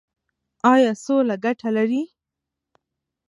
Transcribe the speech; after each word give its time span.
ایا 0.73 0.91
سوله 1.03 1.35
ګټه 1.45 1.69
لري؟ 1.77 2.03